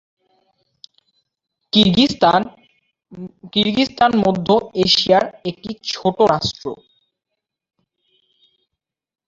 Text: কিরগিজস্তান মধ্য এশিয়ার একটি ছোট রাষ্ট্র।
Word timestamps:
কিরগিজস্তান 3.53 4.11
মধ্য 4.23 4.47
এশিয়ার 4.83 5.25
একটি 5.49 5.69
ছোট 5.89 6.17
রাষ্ট্র। 6.31 6.65